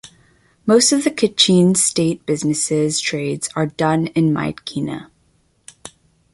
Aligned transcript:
Most 0.65 0.91
of 0.91 1.03
Kachin 1.15 1.77
State 1.77 2.25
business 2.25 2.99
trades 2.99 3.49
are 3.55 3.67
done 3.67 4.07
in 4.07 4.31
Myitkyina. 4.33 5.11